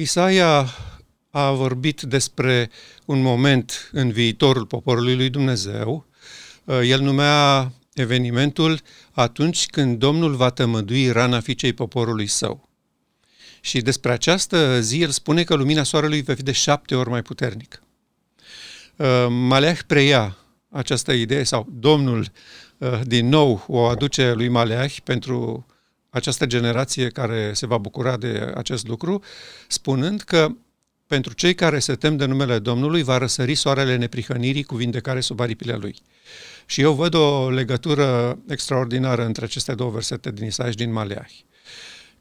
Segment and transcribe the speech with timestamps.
[0.00, 0.66] Isaia
[1.30, 2.70] a vorbit despre
[3.04, 6.06] un moment în viitorul poporului lui Dumnezeu.
[6.82, 8.80] El numea evenimentul
[9.12, 12.68] atunci când Domnul va tămădui rana fiicei poporului său.
[13.60, 17.22] Și despre această zi el spune că lumina soarelui va fi de șapte ori mai
[17.22, 17.78] puternică.
[19.28, 20.36] Maleah preia
[20.70, 22.26] această idee sau Domnul
[23.02, 25.66] din nou o aduce lui Maleah pentru
[26.10, 29.22] această generație care se va bucura de acest lucru,
[29.68, 30.48] spunând că
[31.06, 35.40] pentru cei care se tem de numele Domnului va răsări soarele neprihănirii cu vindecare sub
[35.40, 35.96] aripile lui.
[36.66, 41.44] Și eu văd o legătură extraordinară între aceste două versete din Isaia și din Maleahi.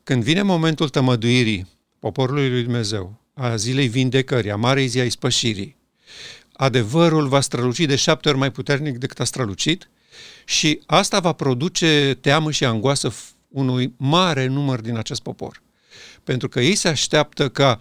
[0.03, 1.67] Când vine momentul tămăduirii
[1.99, 5.77] poporului lui Dumnezeu, a zilei vindecării, a marei zi a ispășirii,
[6.53, 9.89] adevărul va străluci de șapte ori mai puternic decât a strălucit
[10.45, 13.13] și asta va produce teamă și angoasă
[13.49, 15.61] unui mare număr din acest popor.
[16.23, 17.77] Pentru că ei se așteaptă ca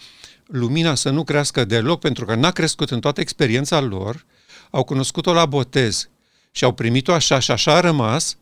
[0.47, 4.27] lumina să nu crească deloc, pentru că n-a crescut în toată experiența lor,
[4.71, 6.09] au cunoscut-o la botez
[6.51, 8.37] și au primit-o așa și așa a rămas,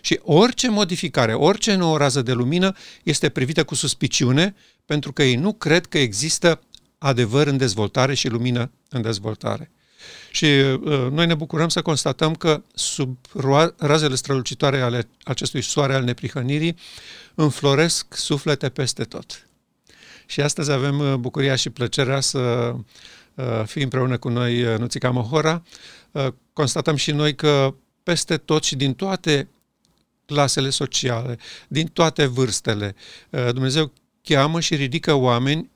[0.00, 4.54] și orice modificare, orice nouă rază de lumină este privită cu suspiciune,
[4.86, 6.60] pentru că ei nu cred că există
[6.98, 9.70] adevăr în dezvoltare și lumină în dezvoltare.
[10.30, 13.18] Și uh, noi ne bucurăm să constatăm că sub
[13.76, 16.76] razele strălucitoare ale acestui soare al neprihănirii
[17.34, 19.48] înfloresc suflete peste tot.
[20.30, 22.74] Și astăzi avem uh, bucuria și plăcerea să
[23.34, 25.62] uh, fii împreună cu noi, uh, Nuțica Mohora.
[26.52, 29.48] Constatăm și noi că peste tot și din toate
[30.24, 32.94] clasele sociale, din toate vârstele,
[33.30, 33.92] Dumnezeu
[34.22, 35.70] cheamă și ridică oameni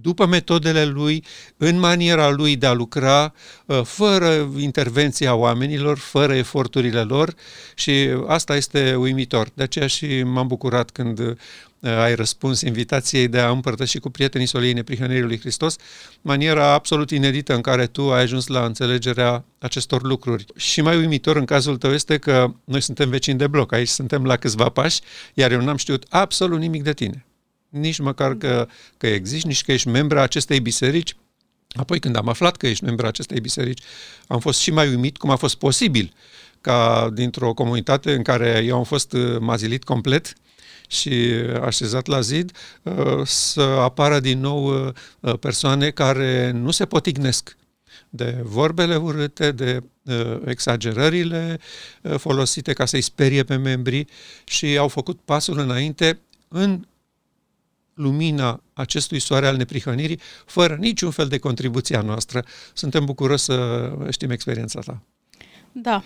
[0.00, 1.24] după metodele lui,
[1.56, 3.32] în maniera lui de a lucra,
[3.82, 7.34] fără intervenția oamenilor, fără eforturile lor
[7.74, 9.48] și asta este uimitor.
[9.54, 11.36] De aceea și m-am bucurat când
[11.82, 15.76] Uh, ai răspuns invitației de a împărtăși cu prietenii soliei neprihănirii lui Hristos,
[16.20, 20.44] maniera absolut inedită în care tu ai ajuns la înțelegerea acestor lucruri.
[20.56, 24.24] Și mai uimitor în cazul tău este că noi suntem vecini de bloc, aici suntem
[24.24, 25.00] la câțiva pași,
[25.34, 27.26] iar eu n-am știut absolut nimic de tine.
[27.72, 31.16] Nici măcar că, că existi, nici că ești membra acestei biserici.
[31.68, 33.82] Apoi când am aflat că ești membra acestei biserici,
[34.26, 36.12] am fost și mai uimit cum a fost posibil
[36.60, 40.34] ca dintr-o comunitate în care eu am fost uh, mazilit complet,
[40.92, 44.86] și așezat la zid, uh, să apară din nou
[45.20, 47.56] uh, persoane care nu se potignesc
[48.08, 51.58] de vorbele urâte, de uh, exagerările
[52.16, 54.08] folosite ca să-i sperie pe membrii
[54.44, 56.18] și au făcut pasul înainte
[56.48, 56.86] în
[57.94, 62.44] lumina acestui soare al neprihănirii, fără niciun fel de contribuție a noastră.
[62.72, 65.02] Suntem bucuroși să știm experiența ta.
[65.72, 66.02] Da.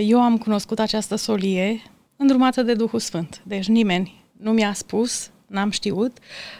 [0.00, 1.82] Eu am cunoscut această solie
[2.16, 3.42] îndrumată de Duhul Sfânt.
[3.44, 6.18] Deci nimeni nu mi-a spus, n-am știut.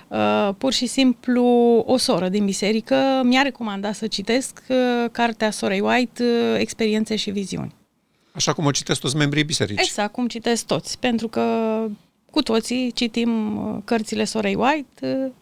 [0.08, 1.44] Uh, pur și simplu
[1.86, 4.76] o soră din biserică mi-a recomandat să citesc uh,
[5.12, 7.74] cartea Sorei White, uh, Experiențe și viziuni.
[8.32, 9.82] Așa cum o citesc toți membrii bisericii.
[9.82, 11.42] Exact, cum citesc toți, pentru că
[12.30, 15.32] cu toții citim uh, cărțile Sorei White uh,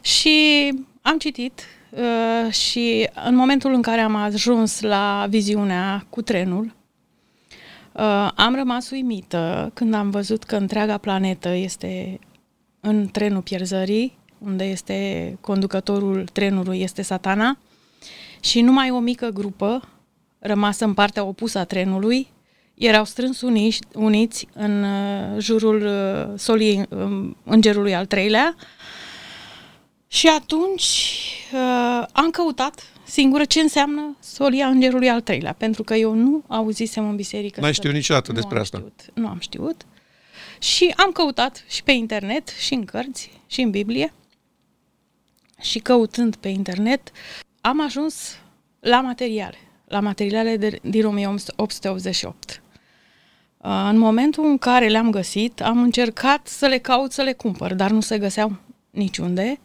[0.00, 0.68] și
[1.02, 6.78] am citit uh, și în momentul în care am ajuns la viziunea cu trenul,
[7.92, 12.18] Uh, am rămas uimită când am văzut că întreaga planetă este
[12.80, 17.58] în trenul pierzării, unde este conducătorul trenului este satana
[18.40, 19.88] și numai o mică grupă
[20.38, 22.28] rămasă în partea opusă a trenului
[22.86, 28.56] erau strâns uniți, uniți în uh, jurul uh, soliei uh, îngerului al treilea
[30.06, 31.16] și atunci
[31.52, 37.08] uh, am căutat singură ce înseamnă solia îngerului al treilea, pentru că eu nu auzisem
[37.08, 37.60] în biserică.
[37.60, 38.78] N-ai știut niciodată despre asta.
[38.78, 39.86] Știut, nu am știut.
[40.58, 44.12] Și am căutat și pe internet, și în cărți, și în Biblie.
[45.60, 47.10] Și căutând pe internet,
[47.60, 48.38] am ajuns
[48.80, 52.59] la materiale, la materiale de, din 1888.
[53.62, 57.90] În momentul în care le-am găsit, am încercat să le caut, să le cumpăr, dar
[57.90, 58.56] nu se găseau
[58.90, 59.60] niciunde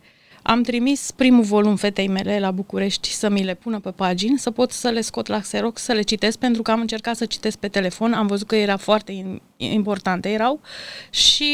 [0.48, 4.52] am trimis primul volum fetei mele la București să mi le pună pe pagini, să
[4.52, 7.58] pot să le scot la Xerox, să le citesc, pentru că am încercat să citesc
[7.58, 10.62] pe telefon, am văzut că era foarte importante erau
[11.10, 11.54] și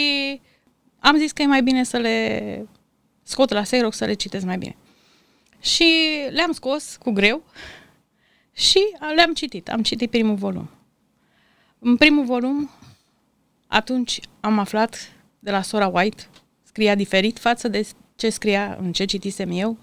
[0.99, 2.67] am zis că e mai bine să le
[3.23, 4.75] scot la Xerox, să le citesc mai bine.
[5.59, 5.93] Și
[6.29, 7.43] le-am scos cu greu
[8.53, 8.79] și
[9.15, 9.69] le-am citit.
[9.69, 10.69] Am citit primul volum.
[11.83, 12.69] În primul volum,
[13.67, 16.23] atunci am aflat de la sora White,
[16.63, 19.77] scria diferit față de ce scria, în ce citisem eu,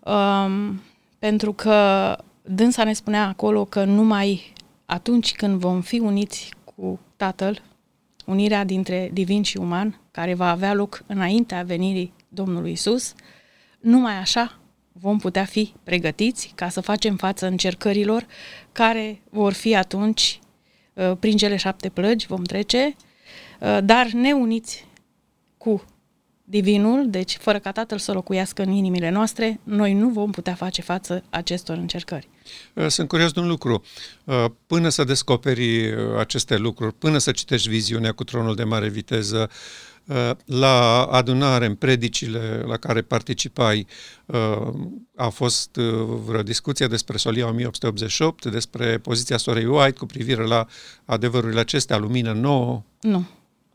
[0.00, 0.82] um,
[1.18, 4.52] pentru că dânsa ne spunea acolo că numai
[4.86, 7.62] atunci când vom fi uniți cu Tatăl,
[8.26, 13.14] unirea dintre divin și uman, care va avea loc înaintea venirii Domnului Isus,
[13.80, 14.58] numai așa
[14.92, 18.26] vom putea fi pregătiți ca să facem față încercărilor
[18.72, 20.43] care vor fi atunci uh,
[21.18, 22.96] prin cele șapte plăgi, vom trece,
[23.60, 24.86] uh, dar neuniți
[25.58, 25.84] cu
[26.44, 30.82] divinul, deci fără ca Tatăl să locuiască în inimile noastre, noi nu vom putea face
[30.82, 32.28] față acestor încercări.
[32.74, 33.84] Uh, sunt curios de un lucru.
[34.66, 39.93] Până să descoperi aceste lucruri, până să citești viziunea cu tronul de mare viteză, Uh,
[40.44, 43.86] la adunare, în predicile la care participai,
[44.26, 44.74] uh,
[45.16, 45.84] a fost uh,
[46.24, 50.66] vreo discuție despre Solia 1888, despre poziția sorei White cu privire la
[51.04, 52.82] adevărurile acestea, lumină nouă?
[53.00, 53.24] Nu,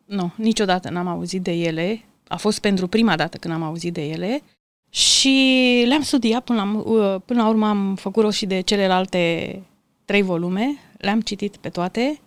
[0.06, 2.04] nu, niciodată n-am auzit de ele.
[2.28, 4.42] A fost pentru prima dată când am auzit de ele
[4.90, 9.64] și le-am studiat până la, până la urmă am făcut rost și de celelalte
[10.06, 12.20] trei volume, le-am citit pe toate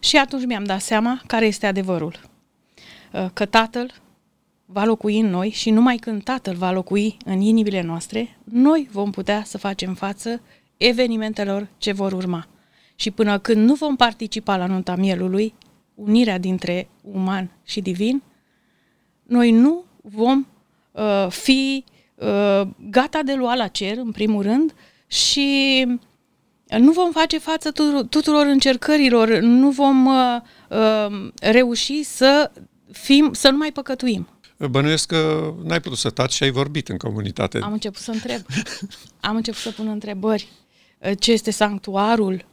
[0.00, 2.29] și atunci mi-am dat seama care este adevărul.
[3.12, 3.92] Uh, că Tatăl
[4.66, 9.10] va locui în noi și numai când Tatăl va locui în inimile noastre, noi vom
[9.10, 10.40] putea să facem față
[10.76, 12.46] evenimentelor ce vor urma.
[12.94, 15.54] Și până când nu vom participa la nunta mielului,
[15.94, 18.22] unirea dintre uman și divin,
[19.22, 20.46] noi nu vom
[20.92, 21.84] uh, fi
[22.14, 24.74] uh, gata de luat la cer, în primul rând,
[25.06, 25.86] și
[26.78, 27.70] nu vom face față
[28.10, 32.50] tuturor încercărilor, nu vom uh, uh, reuși să
[32.92, 34.28] fim, să nu mai păcătuim.
[34.70, 37.58] Bănuiesc că n-ai putut să taci și ai vorbit în comunitate.
[37.58, 38.40] Am început să întreb.
[39.20, 40.48] Am început să pun întrebări.
[41.18, 42.44] Ce este sanctuarul?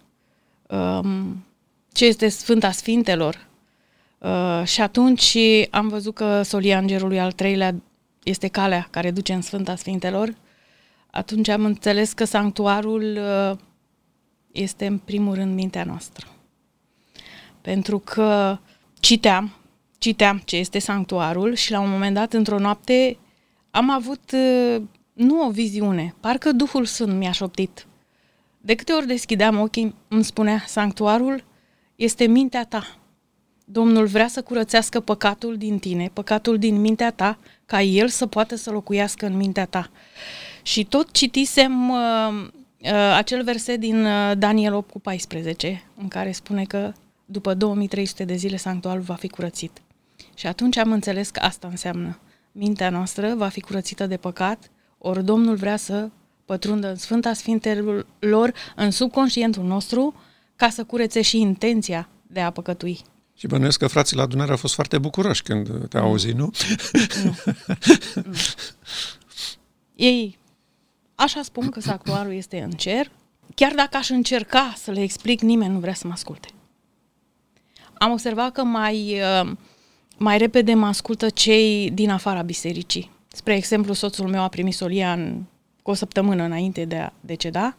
[0.68, 1.46] Um,
[1.92, 3.48] ce este Sfânta Sfintelor?
[4.18, 5.38] Uh, și atunci
[5.70, 7.76] am văzut că solia îngerului al treilea
[8.24, 10.36] este calea care duce în Sfânta Sfintelor.
[11.12, 13.58] Atunci am înțeles că sanctuarul uh,
[14.52, 16.28] este în primul rând mintea noastră.
[17.62, 18.58] Pentru că
[19.00, 19.57] citeam
[19.98, 23.18] citeam ce este sanctuarul și la un moment dat, într-o noapte,
[23.72, 24.82] am avut uh,
[25.14, 27.88] nu o viziune, parcă Duhul Sfânt mi-a șoptit.
[28.62, 31.44] De câte ori deschideam ochii, îmi spunea, sanctuarul
[31.96, 32.98] este mintea ta.
[33.66, 38.56] Domnul vrea să curățească păcatul din tine, păcatul din mintea ta, ca El să poată
[38.56, 39.90] să locuiască în mintea ta.
[40.62, 42.48] Și tot citisem uh,
[42.82, 46.94] uh, acel verset din uh, Daniel 8 cu 14, în care spune că
[47.26, 49.82] după 2300 de zile sanctuarul va fi curățit.
[50.34, 52.20] Și atunci am înțeles că asta înseamnă.
[52.52, 56.10] Mintea noastră va fi curățită de păcat, ori Domnul vrea să
[56.46, 60.14] pătrundă în Sfânta Sfintelor, în subconștientul nostru,
[60.56, 63.02] ca să curețe și intenția de a păcătui.
[63.34, 66.52] Și bănuiesc că frații la adunare au fost foarte bucuroși când te-au auzit, nu?
[67.24, 67.36] Nu.
[68.24, 68.34] nu.
[69.96, 70.38] Ei,
[71.16, 73.12] așa spun că sanctuarul este în cer,
[73.56, 76.48] chiar dacă aș încerca să le explic, nimeni nu vrea să mă asculte.
[77.94, 79.52] Am observat că mai uh,
[80.18, 83.12] mai repede mă ascultă cei din afara bisericii.
[83.28, 85.44] Spre exemplu, soțul meu a primit solia în,
[85.82, 87.78] cu o săptămână înainte de a deceda,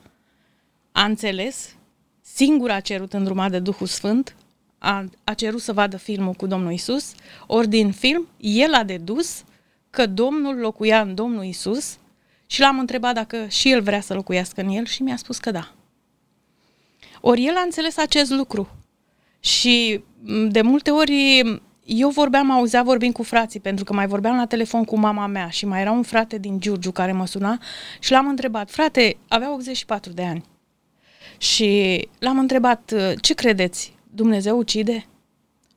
[0.92, 1.74] a înțeles,
[2.20, 4.36] singur a cerut îndrumat de Duhul Sfânt,
[4.78, 7.14] a, a cerut să vadă filmul cu Domnul Isus,
[7.46, 9.44] ori din film el a dedus
[9.90, 11.98] că Domnul locuia în Domnul Isus
[12.46, 15.50] și l-am întrebat dacă și el vrea să locuiască în el și mi-a spus că
[15.50, 15.72] da.
[17.20, 18.68] Ori el a înțeles acest lucru.
[19.40, 20.00] Și
[20.48, 21.42] de multe ori
[21.90, 25.48] eu vorbeam, auzea vorbind cu frații, pentru că mai vorbeam la telefon cu mama mea
[25.48, 27.58] și mai era un frate din Giurgiu care mă suna
[28.00, 30.44] și l-am întrebat, frate, avea 84 de ani.
[31.38, 35.06] Și l-am întrebat, ce credeți, Dumnezeu ucide?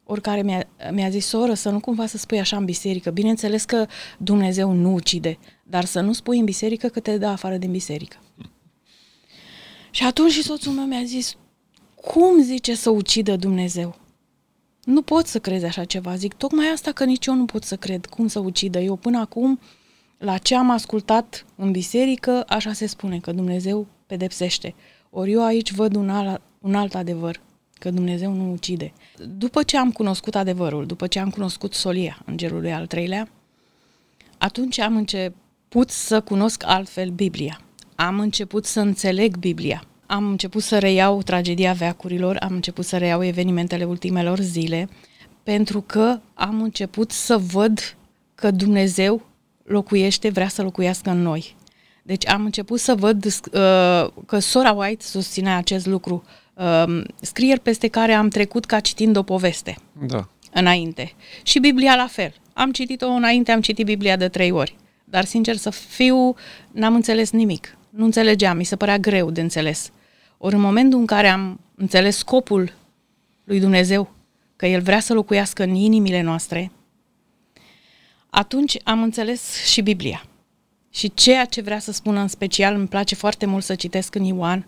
[0.03, 3.10] Oricare mi-a, mi-a zis, soră, să nu cumva să spui așa în biserică.
[3.10, 3.86] Bineînțeles că
[4.18, 8.18] Dumnezeu nu ucide, dar să nu spui în biserică că te dă afară din biserică.
[9.91, 11.36] Și atunci și soțul meu mi-a zis,
[11.96, 14.00] cum zice să ucidă Dumnezeu?
[14.83, 16.15] Nu pot să crezi așa ceva.
[16.15, 18.05] Zic, tocmai asta că nici eu nu pot să cred.
[18.05, 18.79] Cum să ucidă?
[18.79, 19.59] Eu până acum,
[20.17, 24.75] la ce am ascultat în biserică, așa se spune, că Dumnezeu pedepsește.
[25.09, 27.41] Ori eu aici văd un alt, un alt adevăr,
[27.73, 28.93] că Dumnezeu nu ucide.
[29.38, 33.29] După ce am cunoscut adevărul, după ce am cunoscut solia îngerului al treilea,
[34.38, 37.61] atunci am început să cunosc altfel Biblia.
[37.95, 43.24] Am început să înțeleg Biblia am început să reiau tragedia veacurilor, am început să reiau
[43.24, 44.89] evenimentele ultimelor zile,
[45.44, 47.96] pentru că am început să văd
[48.36, 49.22] că Dumnezeu
[49.63, 51.56] locuiește, vrea să locuiască în noi.
[52.03, 53.32] Deci am început să văd uh,
[54.25, 56.24] că sora White susținea acest lucru.
[56.53, 59.77] Uh, scrieri peste care am trecut ca citind o poveste.
[60.08, 60.27] Da.
[60.53, 61.13] Înainte.
[61.44, 62.34] Și Biblia la fel.
[62.53, 64.75] Am citit-o înainte, am citit Biblia de trei ori.
[65.03, 66.36] Dar, sincer să fiu,
[66.72, 67.77] n-am înțeles nimic.
[67.89, 69.91] Nu înțelegeam, mi se părea greu de înțeles.
[70.43, 72.74] Ori în momentul în care am înțeles scopul
[73.43, 74.12] lui Dumnezeu,
[74.55, 76.71] că El vrea să locuiască în inimile noastre,
[78.29, 80.24] atunci am înțeles și Biblia.
[80.89, 84.24] Și ceea ce vrea să spună în special, îmi place foarte mult să citesc în
[84.24, 84.67] Ioan,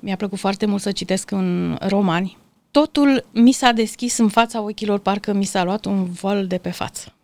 [0.00, 2.36] mi-a plăcut foarte mult să citesc în Romani.
[2.70, 6.70] Totul mi s-a deschis în fața ochilor, parcă mi s-a luat un vol de pe
[6.70, 7.15] față.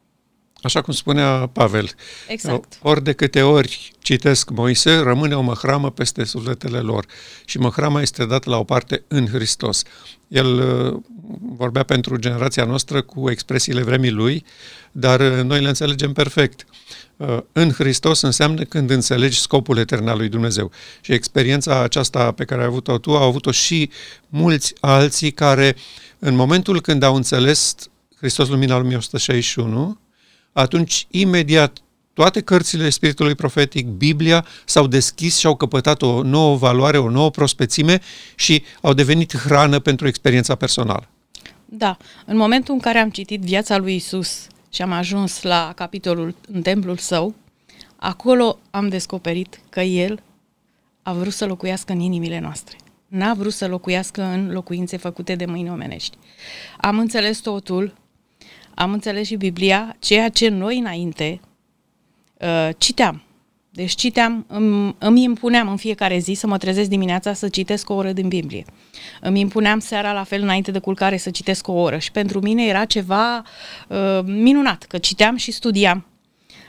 [0.62, 1.90] Așa cum spunea Pavel.
[2.28, 2.78] Exact.
[2.83, 7.07] Ori de câte ori citesc Moise, rămâne o măhramă peste sufletele lor.
[7.45, 9.83] Și măhrama este dată la o parte în Hristos.
[10.28, 11.00] El uh,
[11.57, 14.45] vorbea pentru generația noastră cu expresiile vremii lui,
[14.92, 16.66] dar uh, noi le înțelegem perfect.
[17.16, 20.71] Uh, în Hristos înseamnă când înțelegi scopul etern al lui Dumnezeu.
[21.00, 23.90] Și experiența aceasta pe care ai avut-o tu, au avut-o și
[24.28, 25.76] mulți alții care,
[26.19, 27.75] în momentul când au înțeles
[28.16, 30.00] Hristos Lumina 1161,
[30.52, 31.78] atunci imediat
[32.14, 37.30] toate cărțile Spiritului Profetic, Biblia, s-au deschis și au căpătat o nouă valoare, o nouă
[37.30, 38.00] prospețime
[38.35, 41.09] și au devenit hrană pentru experiența personală.
[41.64, 46.35] Da, în momentul în care am citit viața lui Isus și am ajuns la capitolul
[46.52, 47.35] în templul său,
[47.97, 50.23] acolo am descoperit că El
[51.02, 52.76] a vrut să locuiască în inimile noastre.
[53.09, 56.16] N-a vrut să locuiască în locuințe făcute de mâini omenești.
[56.80, 57.94] Am înțeles totul,
[58.75, 61.41] am înțeles și Biblia, ceea ce noi înainte
[62.38, 63.23] uh, citeam.
[63.75, 67.95] Deci citeam, îmi, îmi impuneam în fiecare zi să mă trezesc dimineața să citesc o
[67.95, 68.64] oră din Biblie.
[69.21, 72.67] Îmi impuneam seara la fel înainte de culcare să citesc o oră și pentru mine
[72.67, 73.37] era ceva
[73.88, 76.07] uh, minunat, că citeam și studiam.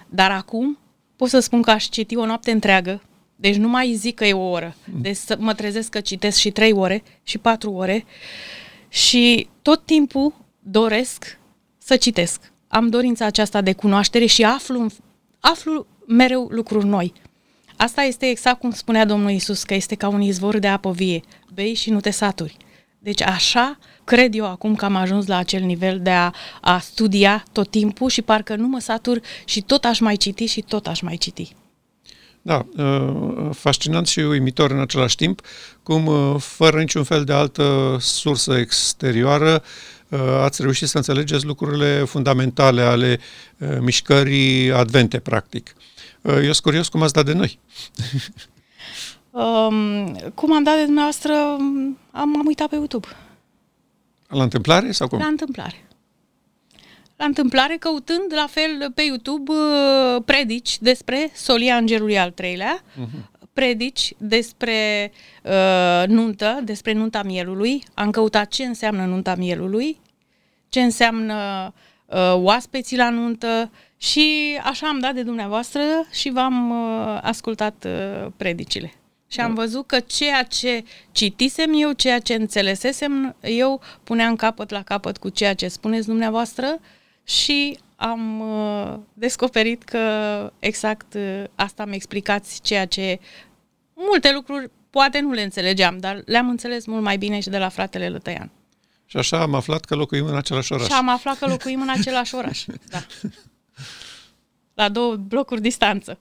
[0.10, 0.77] Dar acum
[1.15, 3.01] pot să spun că aș citi o noapte întreagă,
[3.36, 4.75] deci nu mai zic că e o oră.
[5.01, 8.05] Deci să mă trezesc că citesc și trei ore și patru ore
[8.89, 11.39] și tot timpul doresc
[11.85, 12.51] să citesc.
[12.67, 14.87] Am dorința aceasta de cunoaștere și aflu,
[15.39, 17.13] aflu mereu lucruri noi.
[17.75, 21.21] Asta este exact cum spunea Domnul Isus, că este ca un izvor de apă vie.
[21.53, 22.57] Bei și nu te saturi.
[22.99, 27.43] Deci așa cred eu acum că am ajuns la acel nivel de a, a studia
[27.51, 31.01] tot timpul și parcă nu mă satur și tot aș mai citi și tot aș
[31.01, 31.55] mai citi.
[32.41, 35.41] Da, uh, fascinant și uimitor în același timp,
[35.83, 40.02] cum uh, fără niciun fel de altă sursă exterioară uh,
[40.41, 43.19] ați reușit să înțelegeți lucrurile fundamentale ale
[43.79, 45.75] mișcării advente, practic.
[46.25, 47.60] Eu sunt curios cum ați dat de noi.
[49.33, 53.07] Um, cum am dat de dumneavoastră, am, am uitat pe YouTube.
[54.27, 55.19] La întâmplare sau cum?
[55.19, 55.88] La întâmplare.
[57.15, 63.32] La întâmplare, căutând la fel pe YouTube uh, predici despre Solia Îngerului al treilea, uh-huh.
[63.53, 65.12] Predici despre
[65.43, 67.83] uh, nuntă, despre nunta mielului.
[67.93, 70.00] Am căutat ce înseamnă nunta mielului,
[70.69, 71.74] ce înseamnă
[72.05, 75.81] uh, oaspeții la nuntă și așa am dat de dumneavoastră
[76.12, 78.93] și v-am uh, ascultat uh, predicile.
[79.27, 79.62] Și am da.
[79.62, 85.29] văzut că ceea ce citisem eu, ceea ce înțelesesem eu, puneam capăt la capăt cu
[85.29, 86.79] ceea ce spuneți dumneavoastră
[87.24, 90.00] și am uh, descoperit că
[90.60, 93.19] exact uh, asta mi explicați ceea ce
[93.93, 97.69] multe lucruri poate nu le înțelegeam, dar le-am înțeles mult mai bine și de la
[97.69, 98.51] fratele Lătăian.
[99.05, 100.86] Și așa am aflat că locuim în același oraș.
[100.86, 103.05] Și am aflat că locuim în același oraș, da.
[104.74, 106.17] La două blocuri distanță.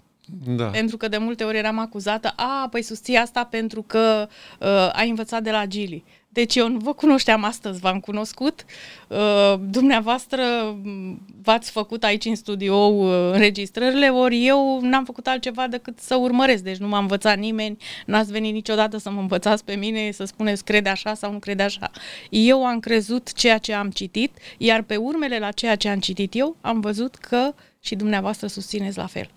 [0.46, 0.64] Da.
[0.64, 4.28] Pentru că de multe ori eram acuzată, a, păi susții asta pentru că
[4.60, 6.04] uh, ai învățat de la Gili.
[6.32, 8.64] Deci eu nu vă cunoșteam astăzi, v-am cunoscut.
[9.08, 10.42] Uh, dumneavoastră
[11.42, 16.62] v-ați făcut aici în studio uh, înregistrările, ori eu n-am făcut altceva decât să urmăresc.
[16.62, 20.64] Deci nu m-a învățat nimeni, n-ați venit niciodată să mă învățați pe mine, să spuneți
[20.64, 21.90] crede așa sau nu crede așa.
[22.30, 26.34] Eu am crezut ceea ce am citit, iar pe urmele la ceea ce am citit
[26.34, 29.30] eu, am văzut că și dumneavoastră susțineți la fel.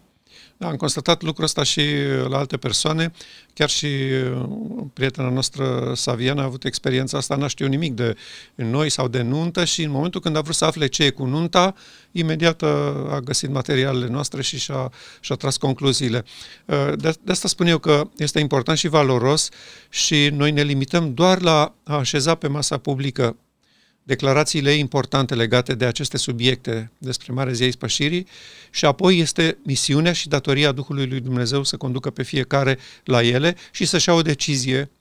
[0.57, 1.81] Da, am constatat lucrul ăsta și
[2.27, 3.11] la alte persoane.
[3.53, 4.47] Chiar și uh,
[4.93, 8.15] prietena noastră, Saviana, a avut experiența asta, n-a știut nimic de
[8.55, 11.25] noi sau de nuntă și în momentul când a vrut să afle ce e cu
[11.25, 11.75] nunta,
[12.11, 12.61] imediat
[13.09, 16.25] a găsit materialele noastre și și-a, și-a tras concluziile.
[16.65, 19.49] Uh, de, de asta spun eu că este important și valoros
[19.89, 23.35] și noi ne limităm doar la a așeza pe masa publică
[24.05, 28.27] declarațiile importante legate de aceste subiecte despre Marea Zi a Ispășirii
[28.69, 33.55] și apoi este misiunea și datoria Duhului lui Dumnezeu să conducă pe fiecare la ele
[33.71, 34.91] și să-și ia o decizie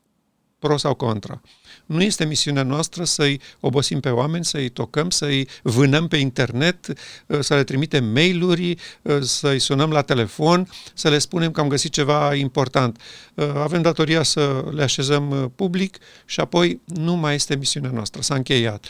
[0.59, 1.41] pro sau contra.
[1.87, 6.93] Nu este misiunea noastră să-i obosim pe oameni, să-i tocăm, să-i vânăm pe internet,
[7.27, 11.69] uh, să le trimitem mail-uri, uh, să-i sunăm la telefon, să le spunem că am
[11.69, 13.01] găsit ceva important.
[13.35, 18.35] Uh, avem datoria să le așezăm public și apoi nu mai este misiunea noastră, s-a
[18.35, 18.87] încheiat.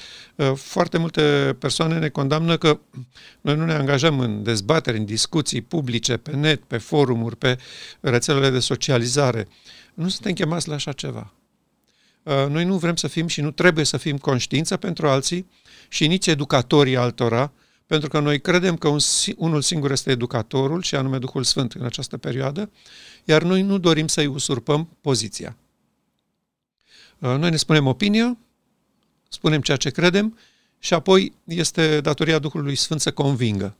[0.54, 2.80] Foarte multe persoane ne condamnă că
[3.40, 7.58] noi nu ne angajăm în dezbateri, în discuții publice, pe net, pe forumuri, pe
[8.00, 9.48] rețelele de socializare.
[9.94, 11.32] Nu suntem chemați la așa ceva.
[12.24, 15.46] Uh, noi nu vrem să fim și nu trebuie să fim conștiință pentru alții
[15.88, 17.52] și nici educatorii altora,
[17.86, 18.98] pentru că noi credem că un,
[19.36, 22.70] unul singur este educatorul, și anume Duhul Sfânt în această perioadă,
[23.24, 25.56] iar noi nu dorim să-i usurpăm poziția.
[27.18, 28.36] Uh, noi ne spunem opinia,
[29.28, 30.38] spunem ceea ce credem
[30.78, 33.76] și apoi este datoria Duhului Sfânt să convingă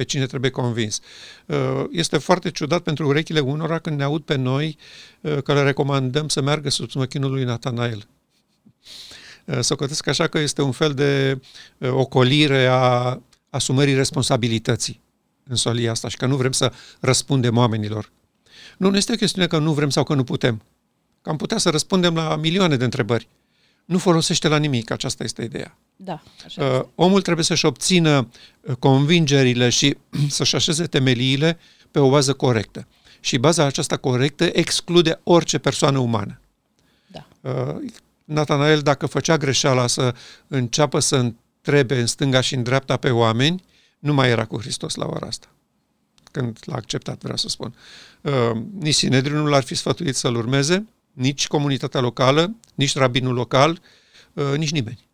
[0.00, 1.00] pe cine trebuie convins.
[1.46, 4.76] Uh, este foarte ciudat pentru urechile unora când ne aud pe noi
[5.20, 8.06] uh, că le recomandăm să meargă sub smăchinul lui Natanael.
[9.60, 11.40] Să cătesc așa că este un fel de
[11.90, 15.00] ocolire a asumării responsabilității
[15.48, 18.10] în solia asta și că nu vrem să răspundem oamenilor.
[18.76, 20.62] Nu, nu este o chestiune că nu vrem sau că nu putem.
[21.22, 23.28] Că am putea să răspundem la milioane de întrebări.
[23.84, 25.78] Nu folosește la nimic, aceasta este ideea.
[26.02, 26.88] Da, așa uh, este.
[26.94, 28.28] Omul trebuie să-și obțină
[28.60, 29.96] uh, convingerile și
[30.28, 31.58] să-și așeze temeliile
[31.90, 32.86] pe o bază corectă.
[33.20, 36.40] Și baza aceasta corectă exclude orice persoană umană.
[37.06, 37.26] Da.
[37.40, 37.92] Uh,
[38.24, 40.14] Natanael, dacă făcea greșeala să
[40.46, 43.62] înceapă să întrebe în stânga și în dreapta pe oameni,
[43.98, 45.46] nu mai era cu Hristos la ora asta.
[46.30, 47.74] Când l-a acceptat, vreau să spun.
[48.20, 53.80] Uh, nici Sinedriu nu l-ar fi sfătuit să-l urmeze, nici comunitatea locală, nici rabinul local,
[54.32, 55.09] uh, nici nimeni.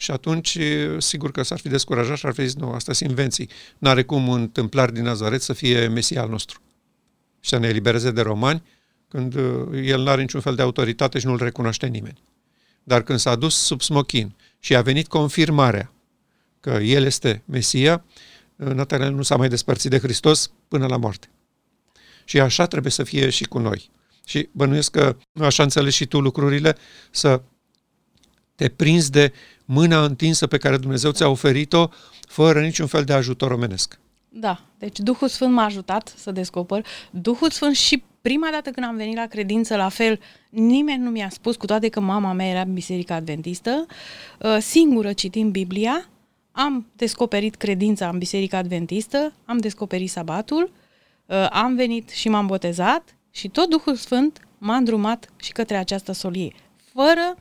[0.00, 3.08] Și atunci, uh, sigur că s-ar fi descurajat și ar fi zis, nu, asta sunt
[3.08, 3.48] invenții.
[3.78, 6.60] N-are cum un templar din Nazaret să fie Mesia al nostru.
[7.40, 8.62] Și să ne elibereze de romani,
[9.08, 9.34] când
[9.74, 12.22] el n-are niciun fel de autoritate și nu-l recunoaște nimeni.
[12.82, 15.92] Dar când s-a dus sub smochin și a venit confirmarea
[16.60, 18.04] că el este Mesia,
[18.56, 21.30] Natanael nu s-a mai despărțit de Hristos până la moarte.
[22.24, 23.90] Și așa trebuie să fie și cu noi.
[24.26, 26.76] Și bănuiesc că așa înțelegi și tu lucrurile,
[27.10, 27.42] să
[28.54, 29.32] te prinzi de
[29.70, 31.88] mâna întinsă pe care Dumnezeu ți-a oferit-o
[32.28, 33.98] fără niciun fel de ajutor omenesc.
[34.28, 36.86] Da, deci Duhul Sfânt m-a ajutat să descoper.
[37.10, 40.20] Duhul Sfânt și prima dată când am venit la credință, la fel,
[40.50, 43.86] nimeni nu mi-a spus, cu toate că mama mea era biserica adventistă,
[44.38, 46.08] uh, singură citind Biblia,
[46.52, 50.70] am descoperit credința în biserica adventistă, am descoperit sabatul,
[51.26, 56.12] uh, am venit și m-am botezat și tot Duhul Sfânt m-a îndrumat și către această
[56.12, 56.52] solie,
[56.92, 57.36] fără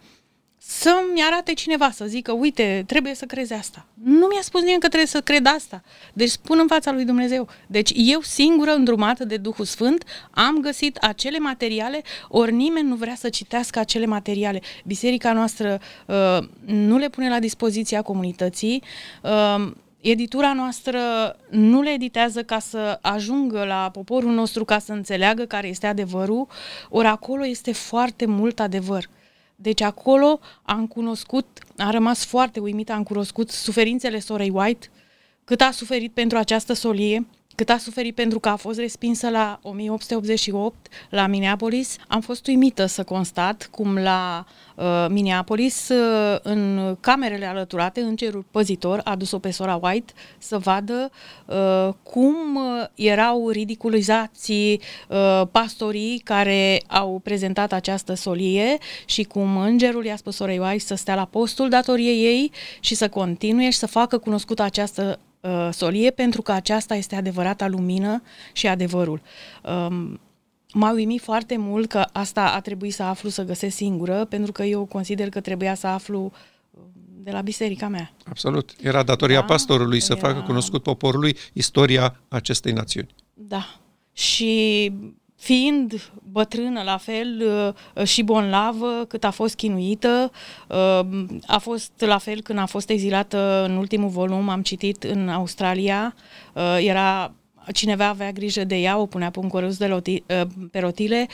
[0.69, 3.85] să-mi arate cineva, să zică, uite, trebuie să crezi asta.
[4.03, 5.83] Nu mi-a spus nimeni că trebuie să cred asta.
[6.13, 7.47] Deci spun în fața lui Dumnezeu.
[7.67, 13.15] Deci eu singură, îndrumată de Duhul Sfânt, am găsit acele materiale, ori nimeni nu vrea
[13.15, 14.61] să citească acele materiale.
[14.85, 18.83] Biserica noastră uh, nu le pune la dispoziția comunității.
[19.23, 20.99] Uh, editura noastră
[21.49, 26.47] nu le editează ca să ajungă la poporul nostru ca să înțeleagă care este adevărul,
[26.89, 29.09] ori acolo este foarte mult adevăr.
[29.59, 31.45] Deci acolo am cunoscut,
[31.77, 34.87] am rămas foarte uimită, am cunoscut suferințele sorei White,
[35.43, 39.59] cât a suferit pentru această solie, cât a suferit pentru că a fost respinsă la
[39.63, 41.95] 1888 la Minneapolis.
[42.07, 48.45] Am fost uimită să constat cum la uh, Minneapolis, uh, în camerele alăturate, în cerul
[48.51, 51.11] păzitor, a dus-o pe sora White să vadă
[51.45, 60.05] uh, cum uh, erau ridiculizați uh, pastorii care au prezentat această solie și cum îngerul
[60.05, 63.87] i-a spus sorei White să stea la postul datoriei ei și să continue și să
[63.87, 68.21] facă cunoscută această uh, solie pentru că aceasta este adevărata lumină
[68.53, 69.21] și adevărul.
[69.63, 70.19] Um,
[70.73, 74.63] M-a uimit foarte mult că asta a trebuit să aflu să găsesc singură, pentru că
[74.63, 76.31] eu consider că trebuia să aflu
[76.71, 76.81] um,
[77.23, 78.11] de la biserica mea.
[78.29, 78.75] Absolut.
[78.81, 79.45] Era datoria da?
[79.45, 80.27] pastorului să Era...
[80.27, 83.15] facă cunoscut poporului istoria acestei națiuni.
[83.33, 83.79] Da.
[84.13, 84.91] Și
[85.37, 87.43] fiind bătrână la fel
[87.95, 90.31] uh, și bonlavă cât a fost chinuită,
[90.67, 95.29] uh, a fost la fel când a fost exilată în ultimul volum, am citit în
[95.29, 96.15] Australia,
[96.53, 97.33] uh, era
[97.73, 100.23] cineva avea grijă de ea, o punea pe un coruz de loti,
[100.71, 101.27] pe rotile,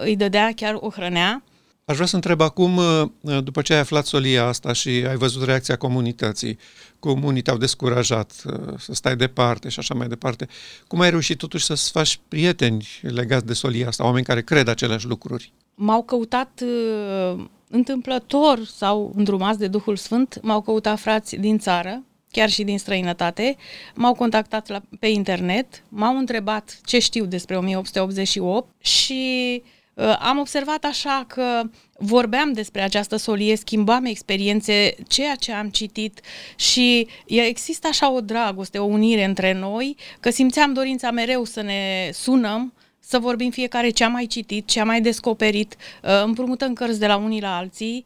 [0.00, 1.42] îi dădea, chiar o hrănea,
[1.88, 5.44] Aș vrea să întreb acum, uh, după ce ai aflat solia asta și ai văzut
[5.44, 6.58] reacția comunității,
[6.98, 10.48] cum unii te-au descurajat uh, să stai departe și așa mai departe,
[10.86, 15.06] cum ai reușit totuși să-ți faci prieteni legați de solia asta, oameni care cred aceleași
[15.06, 15.52] lucruri?
[15.74, 22.50] M-au căutat uh, întâmplător sau îndrumați de Duhul Sfânt, m-au căutat frați din țară, chiar
[22.50, 23.56] și din străinătate,
[23.94, 29.74] m-au contactat la, pe internet, m-au întrebat ce știu despre 1888 și Uh,
[30.18, 31.62] am observat așa că
[31.98, 36.20] vorbeam despre această solie, schimbam experiențe, ceea ce am citit
[36.56, 42.10] și există așa o dragoste, o unire între noi, că simțeam dorința mereu să ne
[42.12, 46.98] sunăm, să vorbim fiecare ce am mai citit, ce am mai descoperit, uh, împrumutăm cărți
[46.98, 48.04] de la unii la alții.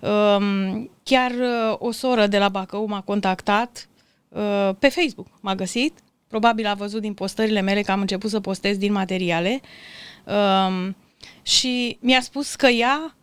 [0.00, 3.88] Um, chiar uh, o soră de la Bacău m-a contactat
[4.78, 8.76] pe Facebook, m-a găsit, probabil a văzut din postările mele că am început să postez
[8.76, 9.60] din materiale.
[10.24, 10.96] Um,
[11.46, 13.16] și mi-a spus că ea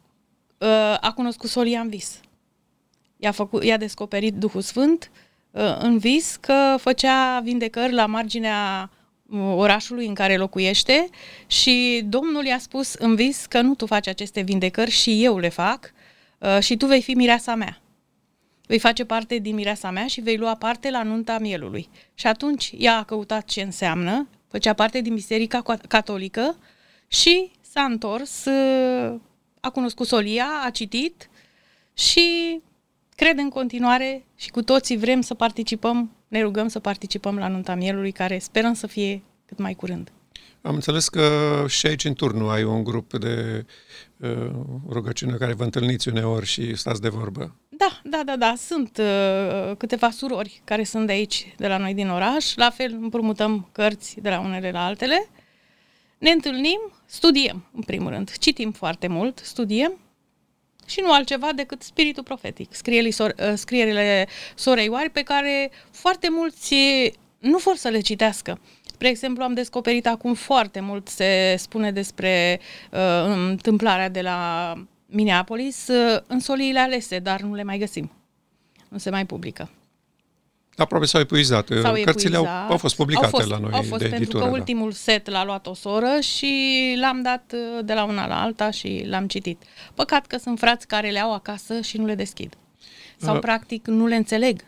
[0.58, 0.68] uh,
[1.00, 2.20] a cunoscut solia în vis.
[3.18, 5.12] I-a, făcut, i-a descoperit Duhul Sfânt
[5.52, 8.90] uh, în vis că făcea vindecări la marginea
[9.30, 11.10] uh, orașului în care locuiește
[11.48, 15.50] și Domnul i-a spus în vis că nu tu faci aceste vindecări și eu le
[15.50, 15.94] fac
[16.38, 17.82] uh, și tu vei fi mireasa mea.
[18.66, 21.90] Vei face parte din mireasa mea și vei lua parte la nunta mielului.
[22.14, 26.58] Și atunci ea a căutat ce înseamnă, făcea parte din Biserica Catolică
[27.08, 28.46] și s-a întors,
[29.60, 31.30] a cunoscut solia, a citit
[31.94, 32.60] și
[33.16, 37.76] cred în continuare și cu toții vrem să participăm, ne rugăm să participăm la nunta
[37.76, 40.12] mielului, care sperăm să fie cât mai curând.
[40.62, 43.66] Am înțeles că și aici în turnul ai un grup de
[44.18, 44.50] uh,
[44.90, 47.56] rugăciune care vă întâlniți uneori și stați de vorbă.
[47.70, 48.54] Da, da, da, da.
[48.58, 52.56] Sunt uh, câteva surori care sunt de aici, de la noi din oraș.
[52.56, 55.28] La fel împrumutăm cărți de la unele la altele.
[56.18, 56.80] Ne întâlnim,
[57.14, 58.38] studiem, în primul rând.
[58.38, 60.00] Citim foarte mult, studiem
[60.86, 66.28] și nu altceva decât spiritul profetic, scrierile, sor, uh, scrierile sorei Oari pe care foarte
[66.32, 66.76] mulți
[67.40, 68.60] nu vor să le citească.
[68.86, 72.60] Spre exemplu, am descoperit acum foarte mult, se spune despre
[72.92, 74.74] uh, întâmplarea de la
[75.06, 78.12] Minneapolis uh, în soliile alese, dar nu le mai găsim.
[78.90, 79.70] Nu se mai publică.
[80.76, 81.70] Aproape s-au epuizat.
[81.82, 84.44] S-au Cărțile au, au fost publicate au fost, la noi au fost, de pentru editură,
[84.44, 84.56] că da.
[84.56, 86.54] ultimul set l-a luat o soră și
[87.00, 89.62] l-am dat uh, de la una la alta și l-am citit.
[89.94, 92.54] Păcat că sunt frați care le au acasă și nu le deschid.
[93.18, 94.66] Sau, uh, practic, nu le înțeleg.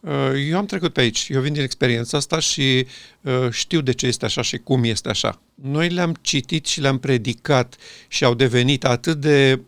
[0.00, 0.12] Uh,
[0.48, 1.26] eu am trecut pe aici.
[1.28, 2.86] Eu vin din experiența asta și
[3.20, 5.40] uh, știu de ce este așa și cum este așa.
[5.54, 7.76] Noi le-am citit și le-am predicat
[8.08, 9.60] și au devenit atât de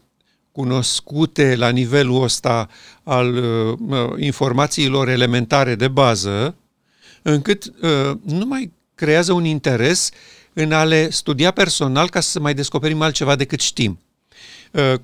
[0.52, 2.68] cunoscute la nivelul ăsta
[3.02, 6.56] al uh, informațiilor elementare de bază,
[7.22, 10.10] încât uh, nu mai creează un interes
[10.52, 14.00] în a le studia personal ca să mai descoperim altceva decât știm.
[14.70, 14.94] Uh,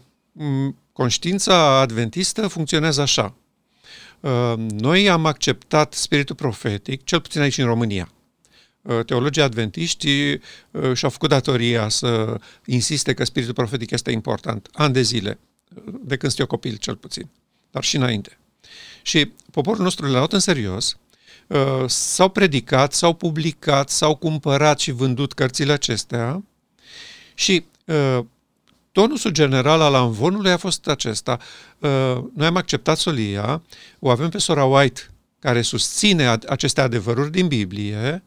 [0.92, 3.34] conștiința adventistă funcționează așa.
[4.20, 8.12] Uh, noi am acceptat spiritul profetic, cel puțin aici în România.
[8.88, 14.92] Uh, teologii adventiști uh, și-au făcut datoria să insiste că spiritul profetic este important, ani
[14.92, 15.38] de zile,
[15.84, 17.28] de când sunt eu copil cel puțin,
[17.70, 18.38] dar și înainte.
[19.02, 20.98] Și poporul nostru l-a luat în serios,
[21.46, 26.42] uh, s-au predicat, s-au publicat, s-au cumpărat și vândut cărțile acestea
[27.34, 27.64] și
[28.92, 31.38] tonusul general al anvonului a fost acesta.
[32.34, 33.62] Noi am acceptat solia,
[33.98, 35.00] o avem pe sora White,
[35.38, 38.22] care susține aceste adevăruri din Biblie,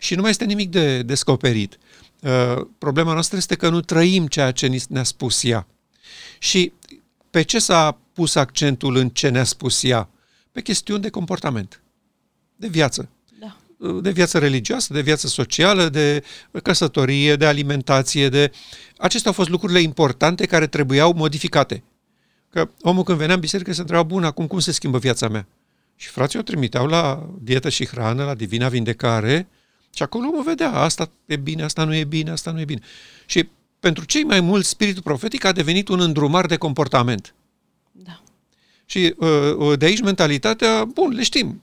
[0.00, 1.78] și nu mai este nimic de descoperit.
[2.20, 5.66] Uh, problema noastră este că nu trăim ceea ce ne-a spus ea.
[6.38, 6.72] Și
[7.30, 10.08] pe ce s-a pus accentul în ce ne-a spus ea?
[10.52, 11.82] Pe chestiuni de comportament,
[12.56, 13.08] de viață.
[13.38, 13.56] Da.
[13.78, 16.22] Uh, de viață religioasă, de viață socială, de
[16.62, 18.52] căsătorie, de alimentație, de...
[18.96, 21.82] Acestea au fost lucrurile importante care trebuiau modificate.
[22.50, 25.46] Că omul când venea în biserică se întreba, bun, acum cum se schimbă viața mea?
[25.96, 29.48] Și frații o trimiteau la dietă și hrană, la divina vindecare,
[29.94, 32.80] și acolo omul vedea, asta e bine, asta nu e bine, asta nu e bine.
[33.26, 33.48] Și
[33.80, 37.34] pentru cei mai mulți, spiritul profetic a devenit un îndrumar de comportament.
[37.92, 38.22] Da.
[38.84, 41.62] Și uh, uh, de aici mentalitatea, bun, le știm.